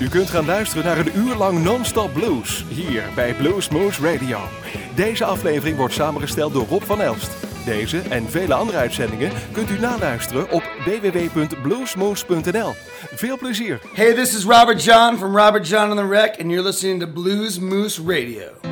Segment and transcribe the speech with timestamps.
[0.00, 4.38] U kunt gaan luisteren naar een uur lang non-stop blues hier bij Blues Moose Radio.
[4.94, 7.30] Deze aflevering wordt samengesteld door Rob van Elst.
[7.64, 12.74] Deze en vele andere uitzendingen kunt u naluisteren op www.bluesmoose.nl.
[13.14, 13.80] Veel plezier.
[13.94, 17.06] Hey, this is Robert John from Robert John on the Wreck, and you're listening to
[17.06, 18.69] Blues Moose Radio.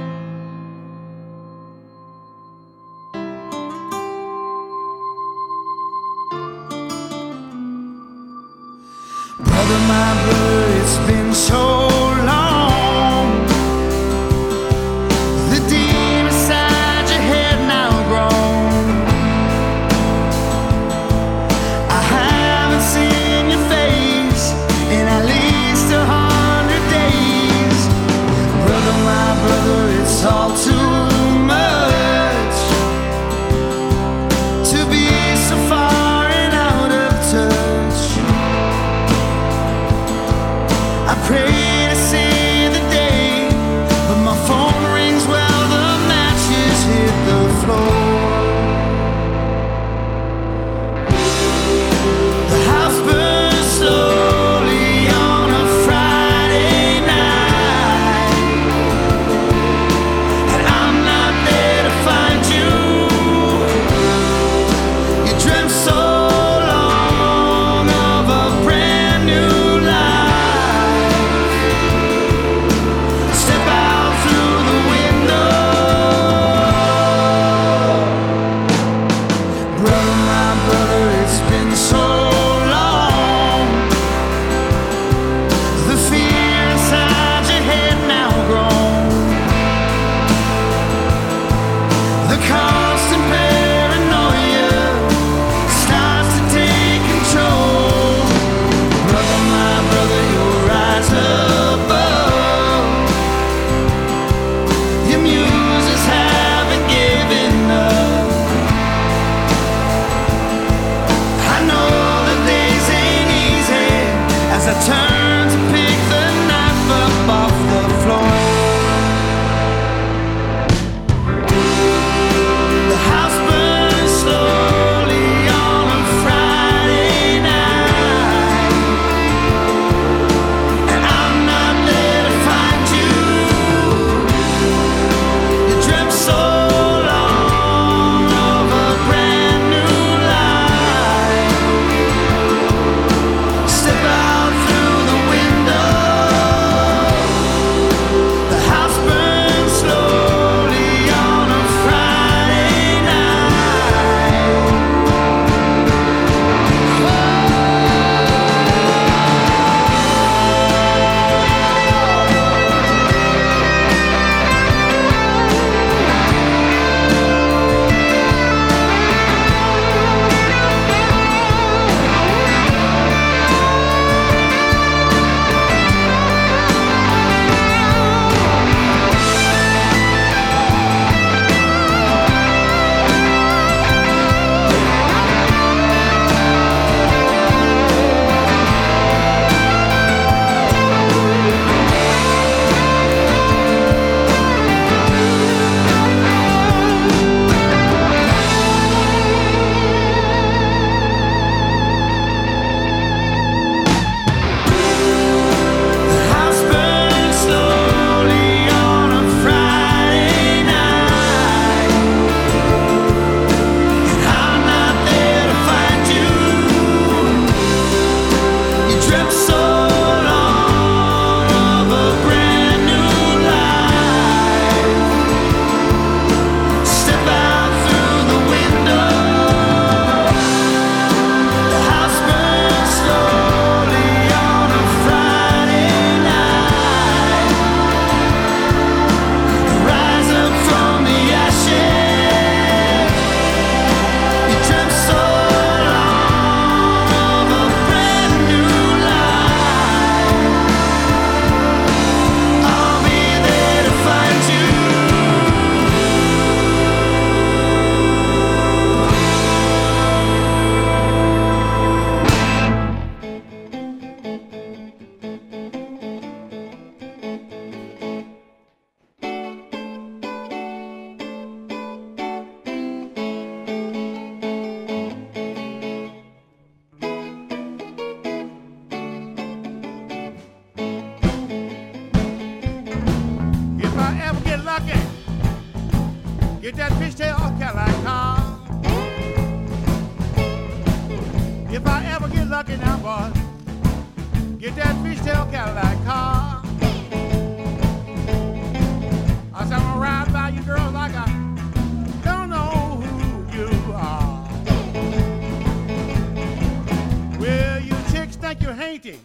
[309.03, 309.21] hating.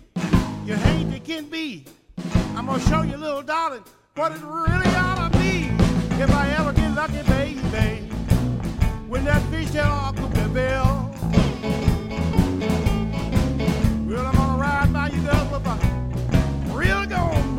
[0.66, 1.86] You hate it can be.
[2.56, 3.84] I'm gonna show you, little darling,
[4.16, 5.70] what it really ought to be.
[6.22, 7.60] If I ever get lucky, baby,
[9.08, 11.10] when that fish that Uncle Bill.
[14.08, 17.53] Well, I'm gonna ride by you, double, real gone.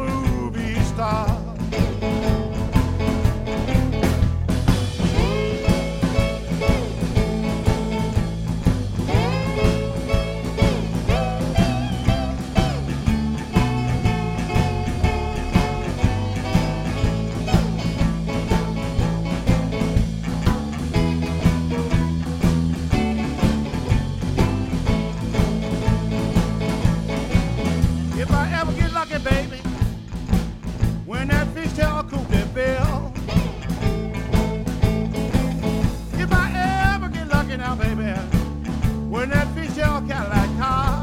[39.25, 40.94] When that fish all got like car.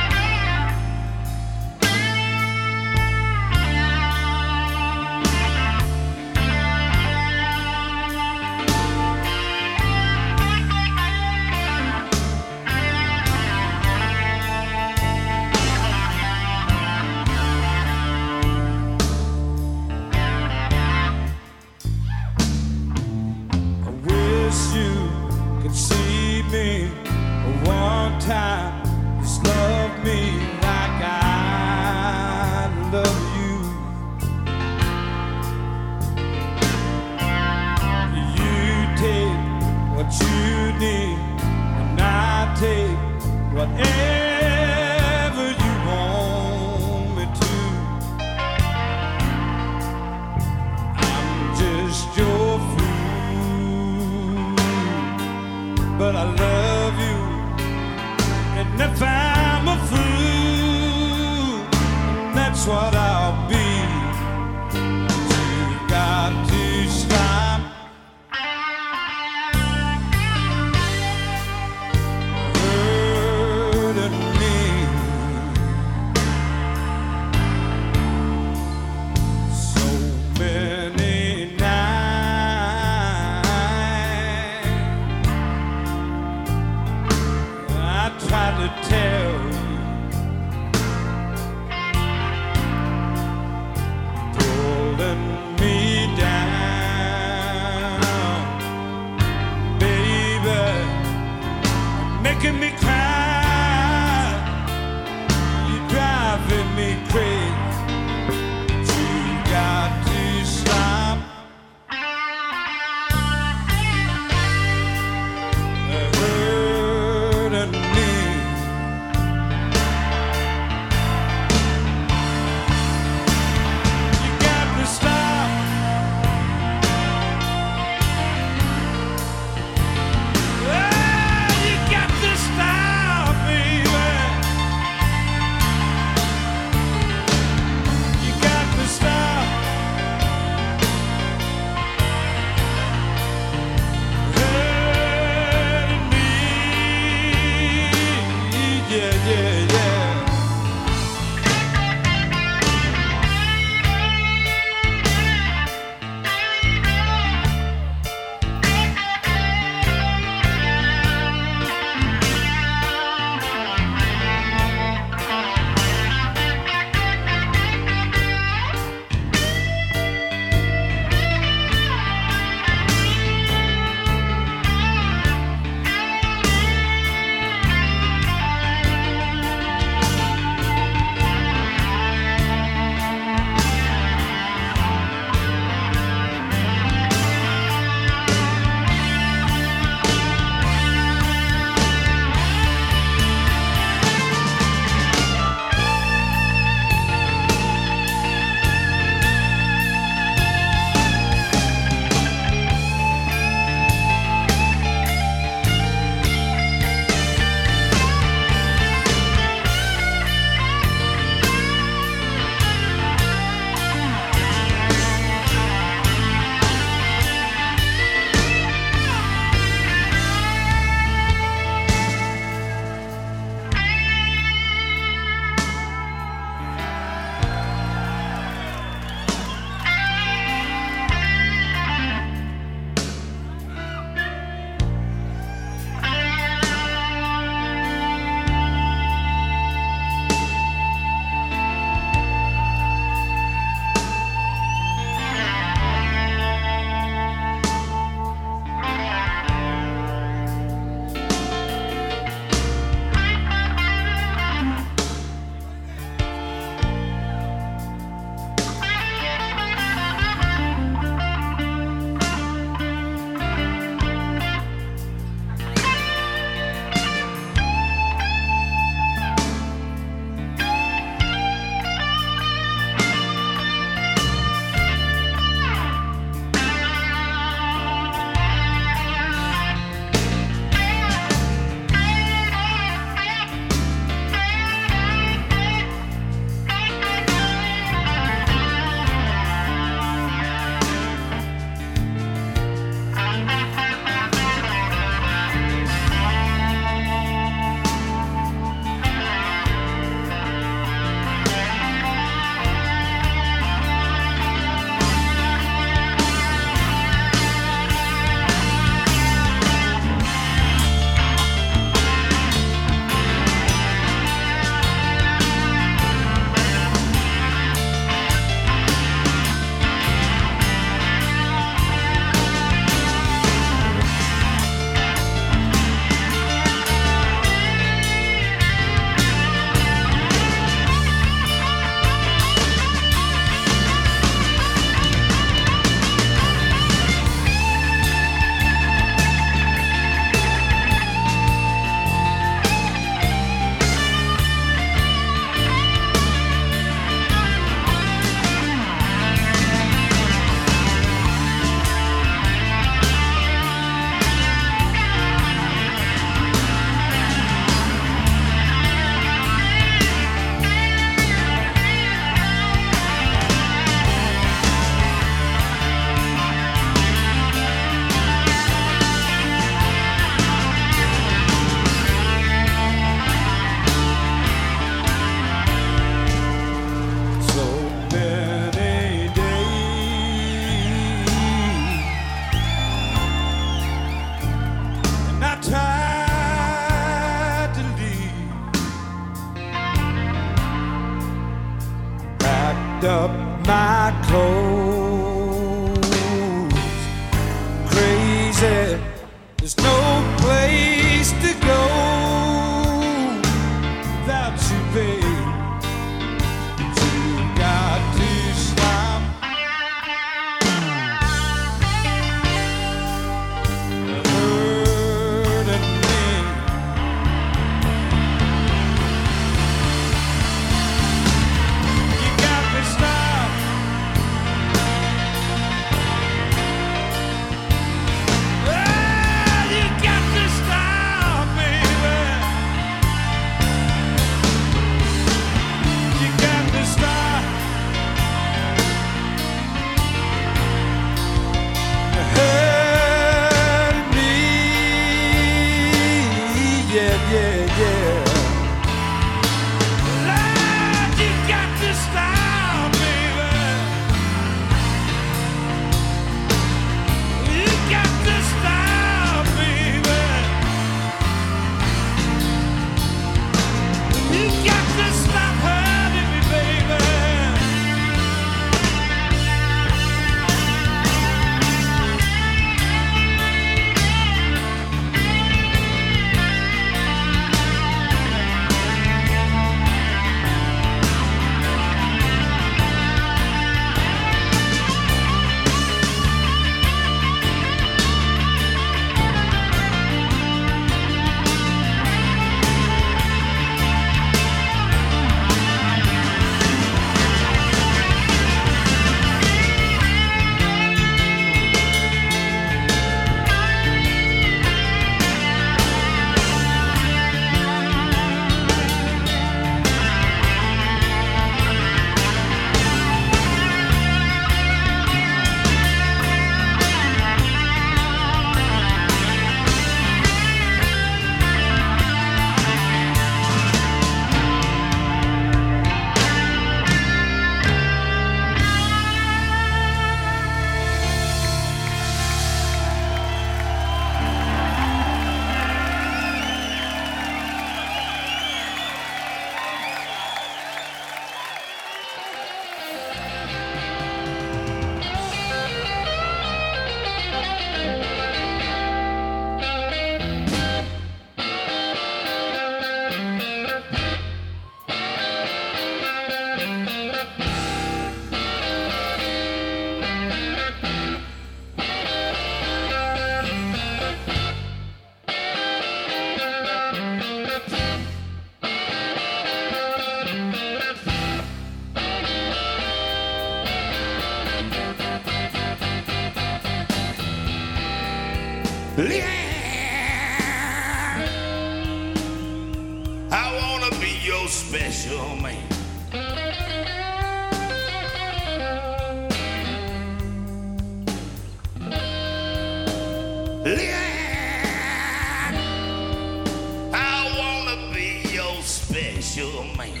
[599.18, 599.36] is
[599.76, 600.00] man.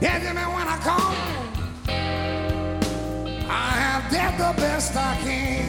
[0.00, 1.16] Yeah, me when I come.
[3.48, 5.59] I have done the best I can.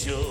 [0.00, 0.29] Special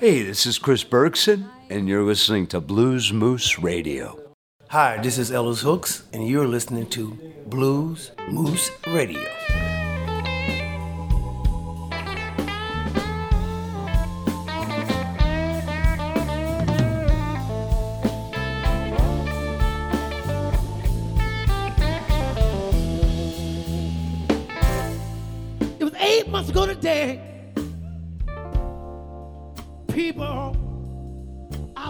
[0.00, 4.18] Hey, this is Chris Bergson, and you're listening to Blues Moose Radio.
[4.68, 9.39] Hi, this is Ellis Hooks, and you're listening to Blues Moose Radio.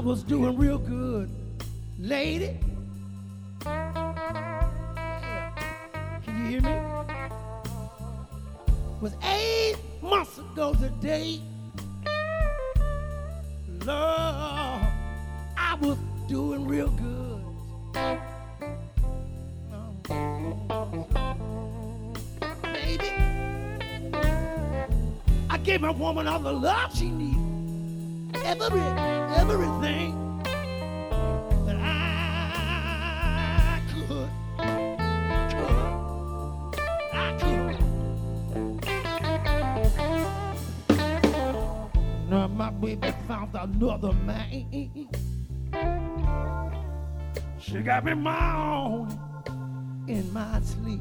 [0.01, 1.29] I was doing real good.
[1.99, 2.59] Lady.
[3.61, 4.17] Can
[6.27, 6.73] you hear me?
[9.03, 11.43] Was eight months ago today.
[13.85, 14.87] Lord,
[15.59, 17.45] I was doing real good.
[22.63, 23.11] Baby.
[25.51, 27.40] I gave my woman all the love she needed.
[28.35, 28.81] Every,
[29.37, 30.43] everything
[31.67, 34.31] that I could.
[37.13, 37.79] I could.
[42.29, 45.09] Now my baby found another man.
[47.59, 49.19] She got me moaning
[50.09, 51.01] in my sleep.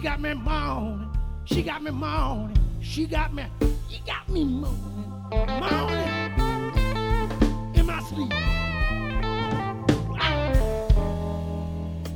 [0.00, 1.10] Got me moaning.
[1.44, 2.56] She got me moaning.
[2.80, 3.44] She got me,
[3.88, 5.30] she got me moaning.
[5.30, 6.40] Moaning
[7.74, 8.32] in my sleep.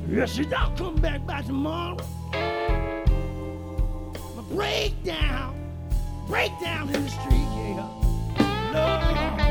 [0.09, 1.97] Yeah, she don't come back by tomorrow.
[4.35, 5.55] My breakdown,
[6.27, 7.89] breakdown in the street, yeah.
[8.73, 9.44] Lord.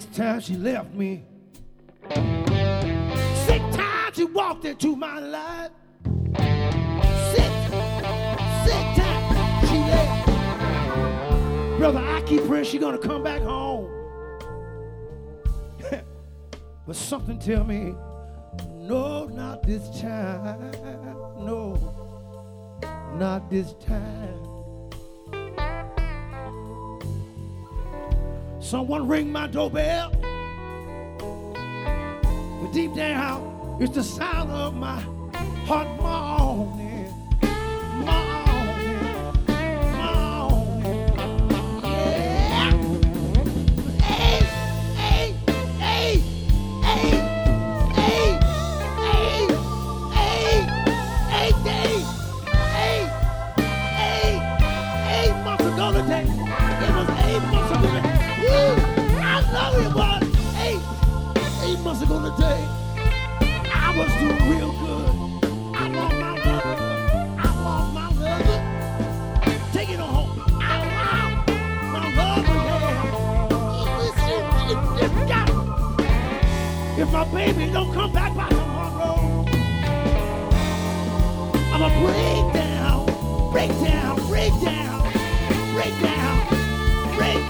[0.00, 1.24] Six times she left me.
[2.08, 5.70] Six times she walked into my life.
[7.34, 7.46] Six,
[8.64, 10.26] six times she left.
[11.78, 13.90] Brother, I keep praying she's gonna come back home.
[16.86, 17.94] but something tell me,
[18.78, 20.70] no, Not this time,
[21.44, 21.76] no,
[23.18, 24.49] not this time.
[28.60, 30.10] Someone ring my doorbell.
[32.60, 35.00] But deep down, it's the sound of my
[35.64, 36.89] heart moaning,
[62.06, 62.66] today.
[63.72, 65.10] I was doing real good.
[65.74, 66.76] I want my lover.
[67.38, 68.60] I want my lover.
[69.72, 70.30] Take it home.
[70.62, 71.52] I want
[71.92, 72.10] my
[76.98, 79.44] if my baby don't come back by tomorrow,
[81.72, 83.06] I'ma break down,
[83.52, 85.12] break down, break down,
[85.74, 87.49] break down, break down.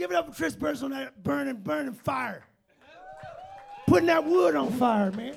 [0.00, 2.42] Give it up for Chris Burns on that burning, burning fire.
[3.86, 5.36] Putting that wood on fire, man.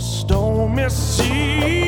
[0.00, 1.85] stormy sea.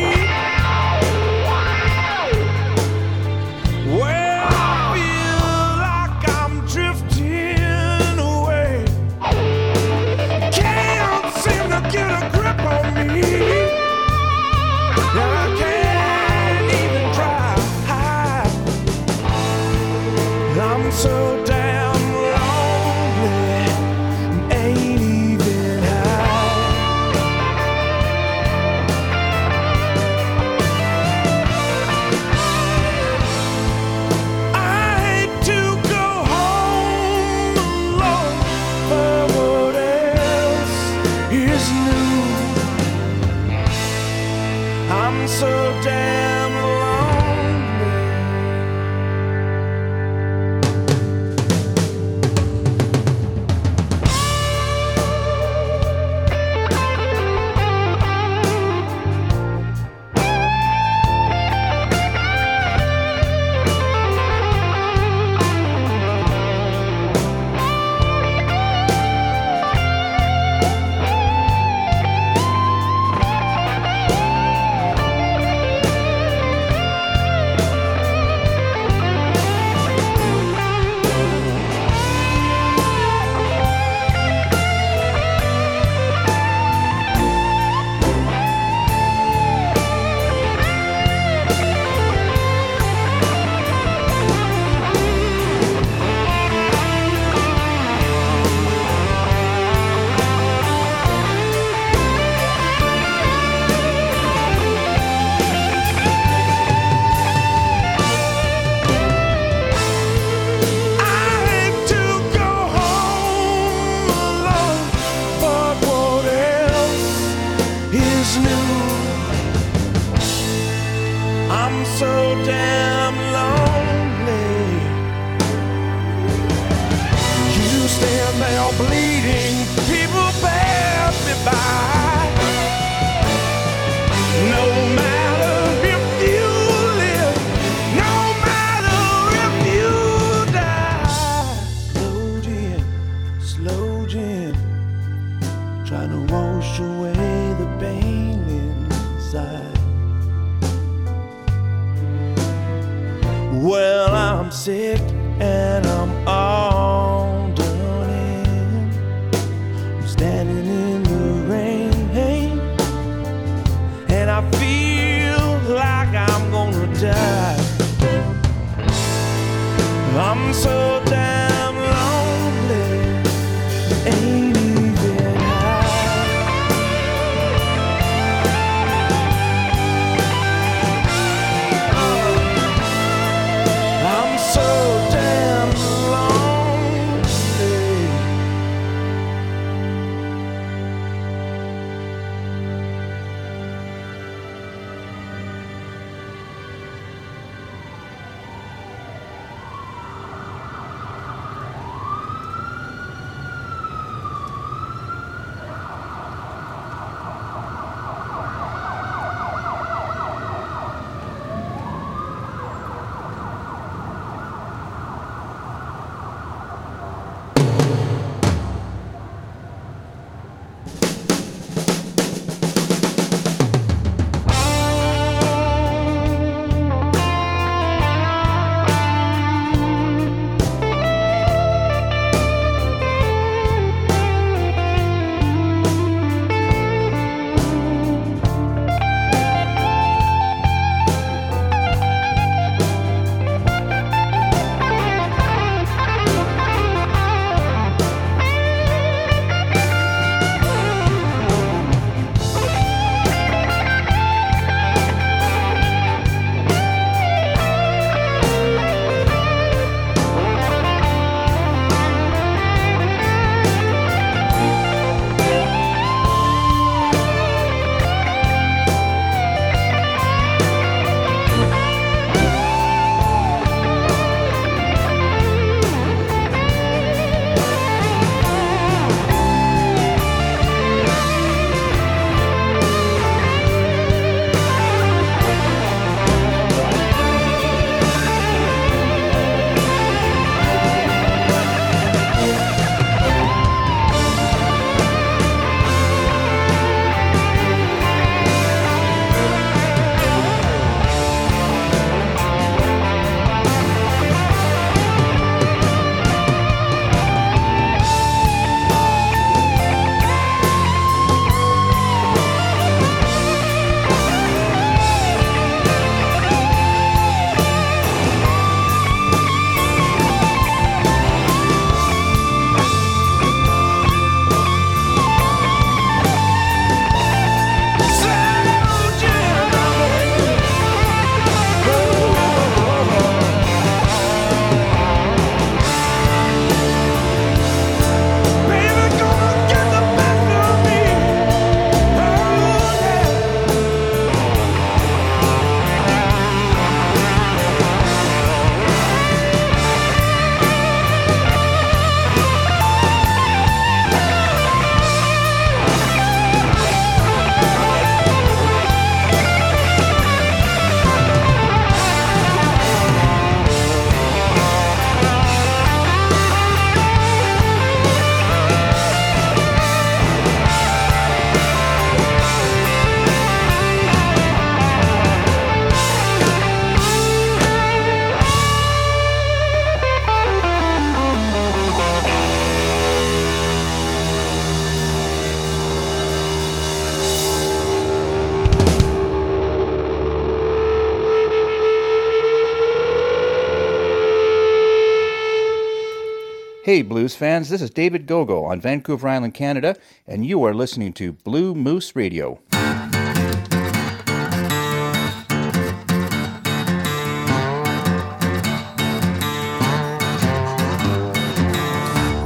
[397.28, 397.68] blues fans.
[397.68, 402.16] This is David Gogo on Vancouver Island, Canada, and you are listening to Blue Moose
[402.16, 402.58] Radio.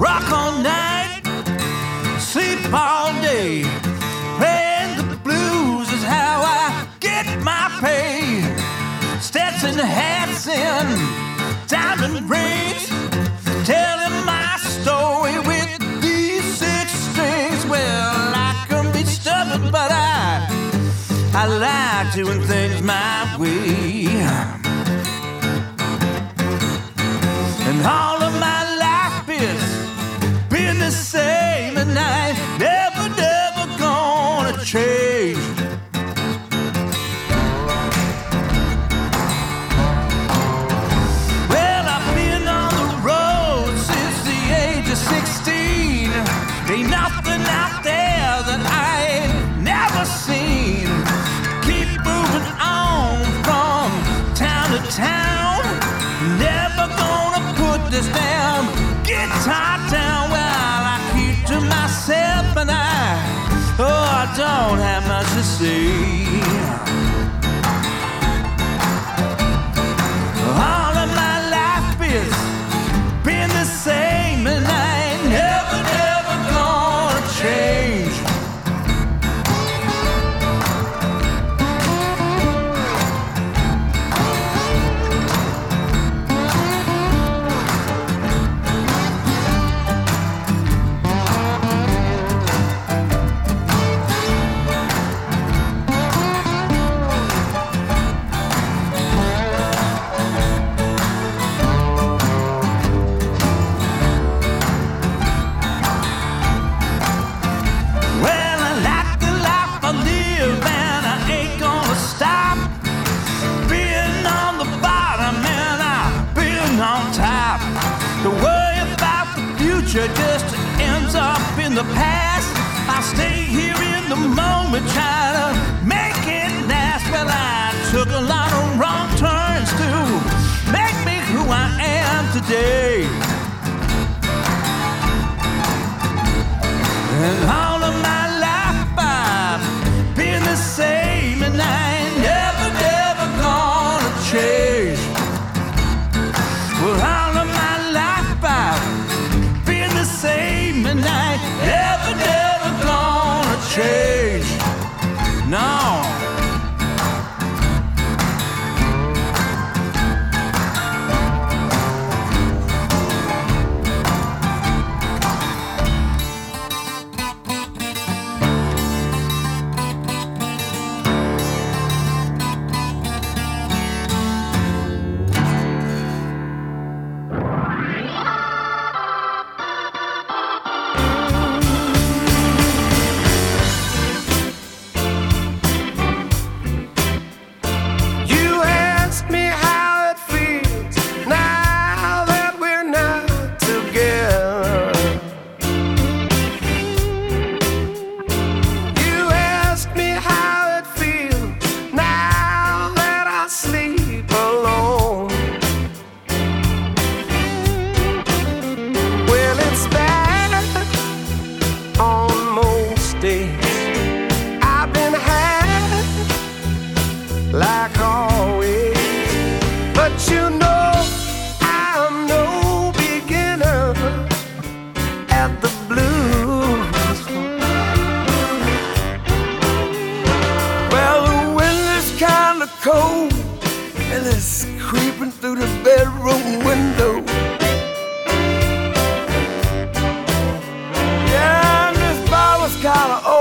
[0.01, 1.23] Rock all night,
[2.19, 3.63] sleep all day.
[4.39, 8.43] Playing the blues is how I get my pay.
[9.21, 12.89] Stetson hats and diamond rings.
[13.65, 14.02] Tell
[21.35, 24.22] I like doing things my way.
[64.37, 66.32] don't have much to say.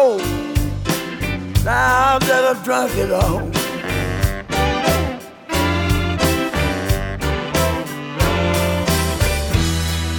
[0.01, 0.17] know
[1.63, 3.39] now that I've drunk it all.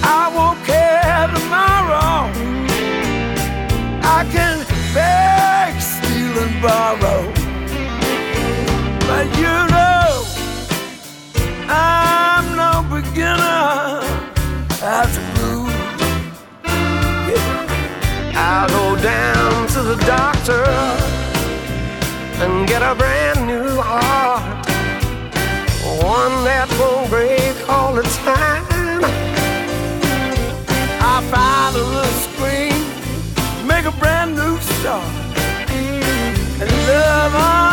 [0.05, 2.31] I won't care tomorrow.
[4.17, 4.55] I can
[4.93, 7.02] beg, steal, and borrow.
[19.95, 20.63] the doctor
[22.41, 24.65] and get a brand new heart.
[26.01, 29.03] One that won't break all the time.
[31.13, 35.03] I find a little screen, make a brand new start.
[36.61, 37.72] And love